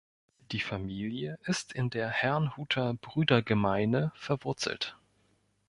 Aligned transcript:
Die 0.51 0.61
Familie 0.61 1.37
ist 1.45 1.73
in 1.73 1.91
der 1.91 2.09
Herrnhuter 2.09 2.95
Brüdergemeine 2.95 4.11
verwurzelt. 4.15 4.97